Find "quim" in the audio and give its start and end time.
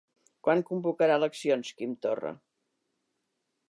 1.81-1.95